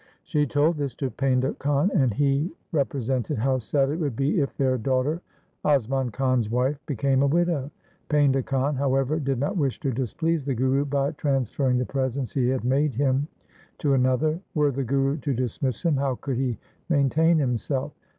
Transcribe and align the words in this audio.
She 0.23 0.47
told 0.47 0.77
this 0.77 0.95
to 0.95 1.11
Painda 1.11 1.55
Khan, 1.59 1.91
and 1.93 2.19
re 2.19 2.51
presented 2.89 3.37
how 3.37 3.59
sad 3.59 3.91
it 3.91 3.97
would 3.99 4.15
be 4.15 4.39
if 4.39 4.57
their 4.57 4.79
daughter, 4.79 5.21
Asman 5.63 6.11
Khan's 6.11 6.49
wife, 6.49 6.83
became 6.87 7.21
a 7.21 7.27
widow. 7.27 7.69
Painda 8.09 8.43
Khan, 8.43 8.73
however, 8.75 9.19
did 9.19 9.37
not 9.37 9.57
wish 9.57 9.79
to 9.81 9.91
displease 9.91 10.43
the 10.43 10.55
Guru 10.55 10.85
by 10.85 11.11
transferring 11.11 11.77
the 11.77 11.85
presents 11.85 12.33
he 12.33 12.49
had 12.49 12.63
made 12.63 12.95
him 12.95 13.27
to 13.77 13.93
another. 13.93 14.39
Were 14.55 14.71
the 14.71 14.83
Guru 14.83 15.17
to 15.17 15.35
dismiss 15.35 15.83
him, 15.83 15.97
how 15.97 16.15
could 16.15 16.37
he 16.37 16.57
maintain 16.89 17.37
himself 17.37 17.93